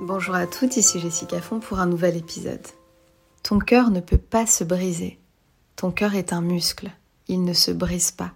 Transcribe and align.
Bonjour 0.00 0.36
à 0.36 0.46
toutes, 0.46 0.76
ici 0.76 1.00
Jessica 1.00 1.40
Font 1.40 1.58
pour 1.58 1.80
un 1.80 1.86
nouvel 1.86 2.16
épisode. 2.16 2.64
Ton 3.42 3.58
cœur 3.58 3.90
ne 3.90 3.98
peut 3.98 4.16
pas 4.16 4.46
se 4.46 4.62
briser. 4.62 5.18
Ton 5.74 5.90
cœur 5.90 6.14
est 6.14 6.32
un 6.32 6.40
muscle, 6.40 6.92
il 7.26 7.42
ne 7.42 7.52
se 7.52 7.72
brise 7.72 8.12
pas. 8.12 8.30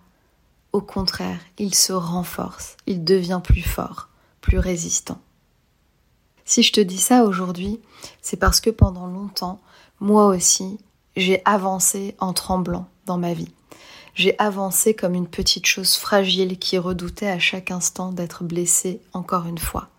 Au 0.73 0.81
contraire, 0.81 1.39
il 1.59 1.73
se 1.73 1.93
renforce, 1.93 2.77
il 2.89 3.05
devient 3.05 3.41
plus 3.45 3.63
fort, 3.63 4.09
plus 4.41 4.59
résistant. 4.59 5.21
Si 6.45 6.65
je 6.65 6.73
te 6.73 6.81
dis 6.81 6.99
ça 6.99 7.23
aujourd'hui, 7.23 7.81
c'est 8.23 8.39
parce 8.39 8.61
que 8.61 8.71
pendant 8.71 9.07
longtemps, 9.07 9.61
moi 10.01 10.27
aussi, 10.27 10.81
j'ai 11.15 11.43
avancé 11.45 12.17
en 12.19 12.33
tremblant 12.33 12.89
dans 13.07 13.19
ma 13.19 13.35
vie. 13.35 13.55
J'ai 14.15 14.37
avancé 14.41 14.95
comme 14.95 15.15
une 15.15 15.29
petite 15.29 15.67
chose 15.67 15.95
fragile 15.95 16.59
qui 16.59 16.77
redoutait 16.77 17.31
à 17.31 17.39
chaque 17.39 17.71
instant 17.71 18.11
d'être 18.11 18.43
blessée 18.43 19.01
encore 19.13 19.47
une 19.47 19.59
fois. 19.59 19.91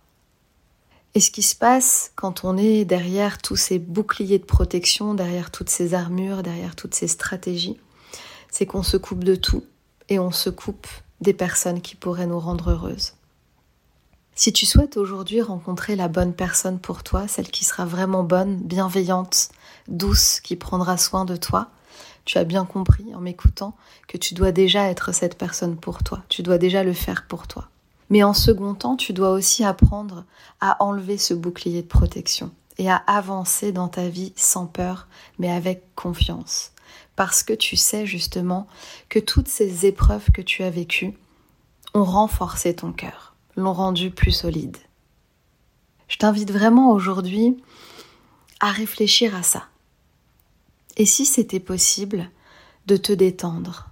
Et 1.16 1.20
ce 1.20 1.30
qui 1.30 1.44
se 1.44 1.56
passe 1.56 2.12
quand 2.16 2.44
on 2.44 2.58
est 2.58 2.86
derrière 2.86 3.38
tous 3.38 3.56
ces 3.56 3.78
boucliers 3.78 4.40
de 4.40 4.46
protection, 4.46 5.14
derrière 5.14 5.52
toutes 5.52 5.70
ces 5.70 5.94
armures, 5.94 6.42
derrière 6.42 6.76
toutes 6.76 6.96
ces 6.96 7.08
stratégies, 7.08 7.80
c'est 8.50 8.66
qu'on 8.66 8.84
se 8.84 8.98
coupe 8.98 9.24
de 9.24 9.36
tout 9.36 9.64
et 10.10 10.18
on 10.18 10.32
se 10.32 10.50
coupe 10.50 10.88
des 11.22 11.34
personnes 11.34 11.82
qui 11.82 11.96
pourraient 11.96 12.28
nous 12.28 12.40
rendre 12.40 12.72
heureuses. 12.72 13.14
Si 14.36 14.52
tu 14.52 14.66
souhaites 14.66 14.98
aujourd'hui 14.98 15.42
rencontrer 15.42 15.96
la 15.96 16.08
bonne 16.08 16.34
personne 16.34 16.80
pour 16.80 17.04
toi, 17.04 17.28
celle 17.28 17.50
qui 17.50 17.64
sera 17.64 17.86
vraiment 17.86 18.24
bonne, 18.24 18.58
bienveillante, 18.58 19.50
douce, 19.88 20.40
qui 20.40 20.56
prendra 20.56 20.98
soin 20.98 21.26
de 21.26 21.36
toi, 21.36 21.70
tu 22.26 22.40
as 22.40 22.44
bien 22.44 22.66
compris 22.66 23.14
en 23.14 23.20
m'écoutant 23.20 23.76
que 24.08 24.18
tu 24.18 24.34
dois 24.34 24.52
déjà 24.52 24.90
être 24.90 25.14
cette 25.14 25.38
personne 25.38 25.78
pour 25.78 26.04
toi, 26.04 26.24
tu 26.30 26.42
dois 26.42 26.58
déjà 26.58 26.84
le 26.84 26.94
faire 26.94 27.28
pour 27.28 27.48
toi. 27.48 27.70
Mais 28.14 28.22
en 28.22 28.36
second 28.36 28.76
temps, 28.76 28.96
tu 28.96 29.12
dois 29.12 29.32
aussi 29.32 29.64
apprendre 29.64 30.24
à 30.62 30.78
enlever 30.84 31.18
ce 31.18 31.34
bouclier 31.34 31.82
de 31.82 31.88
protection 31.88 32.52
et 32.78 32.88
à 32.88 32.98
avancer 32.98 33.72
dans 33.72 33.88
ta 33.88 34.08
vie 34.08 34.34
sans 34.36 34.68
peur, 34.68 35.08
mais 35.40 35.50
avec 35.50 35.96
confiance. 35.96 36.74
Parce 37.16 37.42
que 37.42 37.54
tu 37.54 37.76
sais 37.76 38.06
justement 38.06 38.68
que 39.10 39.18
toutes 39.18 39.48
ces 39.48 39.88
épreuves 39.88 40.30
que 40.30 40.44
tu 40.44 40.62
as 40.62 40.70
vécues 40.70 41.18
ont 41.96 42.04
renforcé 42.04 42.76
ton 42.76 42.92
cœur, 42.92 43.34
l'ont 43.56 43.74
rendu 43.74 44.12
plus 44.12 44.32
solide. 44.32 44.78
Je 46.08 46.18
t'invite 46.18 46.52
vraiment 46.52 46.92
aujourd'hui 46.92 47.58
à 48.60 48.70
réfléchir 48.70 49.34
à 49.34 49.42
ça. 49.42 49.64
Et 50.98 51.08
si 51.08 51.26
c'était 51.26 51.60
possible 51.60 52.30
de 52.86 52.96
te 52.96 53.12
détendre, 53.12 53.90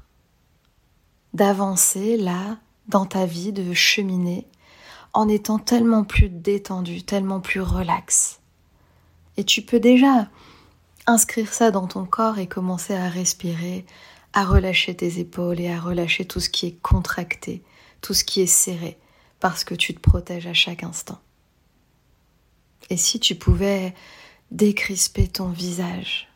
d'avancer 1.33 2.17
là 2.17 2.59
dans 2.91 3.05
ta 3.05 3.25
vie, 3.25 3.51
de 3.51 3.73
cheminer 3.73 4.45
en 5.13 5.27
étant 5.27 5.59
tellement 5.59 6.03
plus 6.03 6.29
détendu, 6.29 7.03
tellement 7.03 7.39
plus 7.39 7.61
relax. 7.61 8.39
Et 9.37 9.43
tu 9.43 9.61
peux 9.61 9.79
déjà 9.79 10.29
inscrire 11.07 11.53
ça 11.53 11.71
dans 11.71 11.87
ton 11.87 12.05
corps 12.05 12.37
et 12.37 12.47
commencer 12.47 12.93
à 12.93 13.09
respirer, 13.09 13.85
à 14.33 14.45
relâcher 14.45 14.95
tes 14.95 15.19
épaules 15.19 15.59
et 15.59 15.71
à 15.71 15.79
relâcher 15.79 16.25
tout 16.25 16.39
ce 16.39 16.49
qui 16.49 16.67
est 16.67 16.81
contracté, 16.81 17.63
tout 18.01 18.13
ce 18.13 18.23
qui 18.23 18.41
est 18.41 18.47
serré, 18.47 18.97
parce 19.39 19.63
que 19.63 19.75
tu 19.75 19.93
te 19.93 19.99
protèges 19.99 20.47
à 20.47 20.53
chaque 20.53 20.83
instant. 20.83 21.19
Et 22.89 22.97
si 22.97 23.19
tu 23.19 23.35
pouvais 23.35 23.93
décrisper 24.51 25.27
ton 25.27 25.47
visage, 25.47 26.29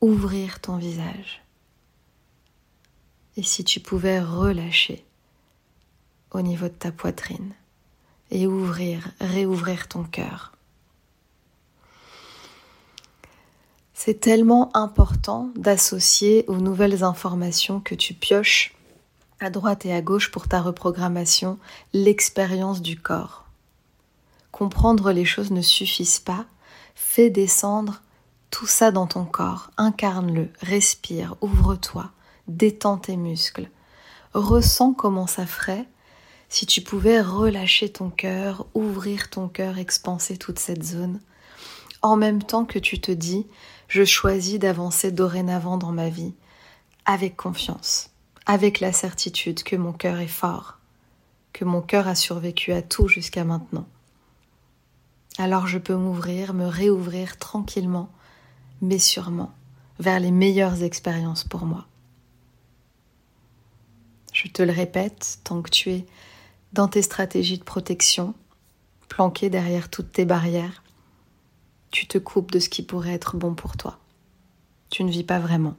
ouvrir 0.00 0.60
ton 0.60 0.76
visage, 0.76 1.42
et 3.36 3.42
si 3.42 3.62
tu 3.62 3.78
pouvais 3.78 4.20
relâcher 4.20 5.04
au 6.32 6.40
niveau 6.42 6.66
de 6.66 6.72
ta 6.72 6.92
poitrine 6.92 7.52
et 8.30 8.46
ouvrir, 8.46 9.10
réouvrir 9.20 9.88
ton 9.88 10.04
cœur. 10.04 10.52
C'est 13.94 14.20
tellement 14.20 14.70
important 14.76 15.50
d'associer 15.56 16.44
aux 16.46 16.58
nouvelles 16.58 17.02
informations 17.02 17.80
que 17.80 17.94
tu 17.94 18.14
pioches 18.14 18.74
à 19.40 19.50
droite 19.50 19.86
et 19.86 19.92
à 19.92 20.02
gauche 20.02 20.30
pour 20.30 20.48
ta 20.48 20.60
reprogrammation 20.60 21.58
l'expérience 21.92 22.82
du 22.82 22.98
corps. 22.98 23.44
Comprendre 24.52 25.12
les 25.12 25.24
choses 25.24 25.50
ne 25.50 25.62
suffisent 25.62 26.20
pas, 26.20 26.44
fais 26.94 27.30
descendre 27.30 28.02
tout 28.50 28.66
ça 28.66 28.90
dans 28.90 29.06
ton 29.06 29.24
corps, 29.24 29.70
incarne-le, 29.76 30.48
respire, 30.60 31.36
ouvre-toi, 31.40 32.10
détends 32.46 32.98
tes 32.98 33.16
muscles, 33.16 33.68
ressens 34.32 34.94
comment 34.94 35.26
ça 35.26 35.46
ferait 35.46 35.86
si 36.48 36.66
tu 36.66 36.80
pouvais 36.80 37.20
relâcher 37.20 37.90
ton 37.90 38.10
cœur, 38.10 38.66
ouvrir 38.74 39.30
ton 39.30 39.48
cœur, 39.48 39.78
expanser 39.78 40.36
toute 40.38 40.58
cette 40.58 40.82
zone, 40.82 41.20
en 42.02 42.16
même 42.16 42.42
temps 42.42 42.64
que 42.64 42.78
tu 42.78 43.00
te 43.00 43.12
dis, 43.12 43.46
je 43.88 44.04
choisis 44.04 44.58
d'avancer 44.58 45.10
dorénavant 45.10 45.76
dans 45.76 45.92
ma 45.92 46.08
vie, 46.08 46.34
avec 47.04 47.36
confiance, 47.36 48.10
avec 48.46 48.80
la 48.80 48.92
certitude 48.92 49.62
que 49.62 49.76
mon 49.76 49.92
cœur 49.92 50.20
est 50.20 50.26
fort, 50.26 50.78
que 51.52 51.64
mon 51.64 51.82
cœur 51.82 52.08
a 52.08 52.14
survécu 52.14 52.72
à 52.72 52.82
tout 52.82 53.08
jusqu'à 53.08 53.44
maintenant. 53.44 53.86
Alors 55.38 55.66
je 55.66 55.78
peux 55.78 55.96
m'ouvrir, 55.96 56.54
me 56.54 56.66
réouvrir 56.66 57.36
tranquillement, 57.36 58.10
mais 58.80 58.98
sûrement, 58.98 59.52
vers 59.98 60.20
les 60.20 60.30
meilleures 60.30 60.82
expériences 60.82 61.44
pour 61.44 61.64
moi. 61.64 61.86
Je 64.32 64.48
te 64.48 64.62
le 64.62 64.72
répète, 64.72 65.40
tant 65.44 65.62
que 65.62 65.70
tu 65.70 65.90
es 65.90 66.06
dans 66.72 66.88
tes 66.88 67.02
stratégies 67.02 67.58
de 67.58 67.64
protection, 67.64 68.34
planquées 69.08 69.50
derrière 69.50 69.88
toutes 69.88 70.12
tes 70.12 70.24
barrières, 70.24 70.82
tu 71.90 72.06
te 72.06 72.18
coupes 72.18 72.50
de 72.50 72.58
ce 72.58 72.68
qui 72.68 72.82
pourrait 72.82 73.14
être 73.14 73.36
bon 73.36 73.54
pour 73.54 73.76
toi. 73.76 73.98
Tu 74.90 75.04
ne 75.04 75.10
vis 75.10 75.24
pas 75.24 75.38
vraiment. 75.38 75.76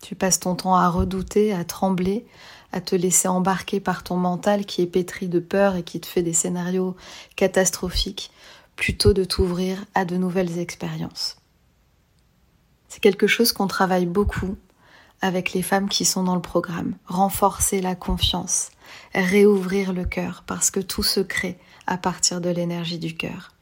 Tu 0.00 0.14
passes 0.14 0.40
ton 0.40 0.54
temps 0.54 0.74
à 0.74 0.88
redouter, 0.88 1.52
à 1.52 1.64
trembler, 1.64 2.26
à 2.72 2.80
te 2.80 2.96
laisser 2.96 3.28
embarquer 3.28 3.80
par 3.80 4.02
ton 4.02 4.16
mental 4.16 4.64
qui 4.64 4.82
est 4.82 4.86
pétri 4.86 5.28
de 5.28 5.38
peur 5.38 5.76
et 5.76 5.82
qui 5.82 6.00
te 6.00 6.06
fait 6.06 6.22
des 6.22 6.32
scénarios 6.32 6.96
catastrophiques, 7.36 8.30
plutôt 8.76 9.12
de 9.12 9.24
t'ouvrir 9.24 9.84
à 9.94 10.04
de 10.04 10.16
nouvelles 10.16 10.58
expériences. 10.58 11.36
C'est 12.88 13.00
quelque 13.00 13.26
chose 13.26 13.52
qu'on 13.52 13.68
travaille 13.68 14.06
beaucoup 14.06 14.56
avec 15.22 15.52
les 15.52 15.62
femmes 15.62 15.88
qui 15.88 16.04
sont 16.04 16.24
dans 16.24 16.34
le 16.34 16.42
programme. 16.42 16.94
Renforcer 17.06 17.80
la 17.80 17.94
confiance, 17.94 18.70
réouvrir 19.14 19.92
le 19.92 20.04
cœur, 20.04 20.42
parce 20.46 20.70
que 20.70 20.80
tout 20.80 21.04
se 21.04 21.20
crée 21.20 21.58
à 21.86 21.96
partir 21.96 22.40
de 22.40 22.50
l'énergie 22.50 22.98
du 22.98 23.16
cœur. 23.16 23.52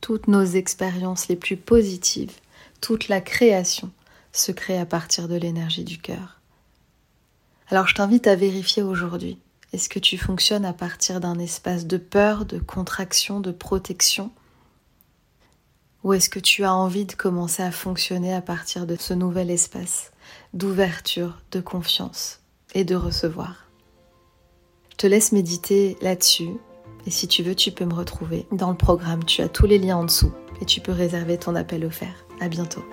Toutes 0.00 0.28
nos 0.28 0.44
expériences 0.44 1.28
les 1.28 1.36
plus 1.36 1.56
positives, 1.56 2.32
toute 2.80 3.08
la 3.08 3.20
création 3.20 3.90
se 4.32 4.52
crée 4.52 4.78
à 4.78 4.86
partir 4.86 5.28
de 5.28 5.36
l'énergie 5.36 5.84
du 5.84 5.98
cœur. 5.98 6.40
Alors 7.70 7.88
je 7.88 7.94
t'invite 7.94 8.26
à 8.26 8.36
vérifier 8.36 8.82
aujourd'hui. 8.82 9.38
Est-ce 9.72 9.88
que 9.88 9.98
tu 9.98 10.18
fonctionnes 10.18 10.64
à 10.64 10.72
partir 10.72 11.20
d'un 11.20 11.38
espace 11.38 11.86
de 11.86 11.96
peur, 11.96 12.44
de 12.44 12.58
contraction, 12.58 13.40
de 13.40 13.52
protection? 13.52 14.30
Ou 16.02 16.14
est-ce 16.14 16.30
que 16.30 16.38
tu 16.38 16.64
as 16.64 16.74
envie 16.74 17.04
de 17.04 17.12
commencer 17.12 17.62
à 17.62 17.70
fonctionner 17.70 18.34
à 18.34 18.40
partir 18.40 18.86
de 18.86 18.96
ce 18.96 19.12
nouvel 19.14 19.50
espace 19.50 20.12
d'ouverture, 20.54 21.38
de 21.50 21.60
confiance 21.60 22.40
et 22.74 22.84
de 22.84 22.94
recevoir? 22.94 23.66
Je 24.90 24.96
te 24.96 25.06
laisse 25.06 25.32
méditer 25.32 25.96
là-dessus 26.00 26.50
et 27.06 27.10
si 27.10 27.28
tu 27.28 27.42
veux, 27.42 27.54
tu 27.54 27.70
peux 27.70 27.84
me 27.84 27.94
retrouver 27.94 28.46
dans 28.52 28.70
le 28.70 28.76
programme. 28.76 29.24
Tu 29.24 29.42
as 29.42 29.48
tous 29.48 29.66
les 29.66 29.78
liens 29.78 29.96
en 29.96 30.04
dessous 30.04 30.32
et 30.60 30.64
tu 30.64 30.80
peux 30.80 30.92
réserver 30.92 31.38
ton 31.38 31.54
appel 31.54 31.84
offert. 31.84 32.26
À 32.40 32.48
bientôt. 32.48 32.84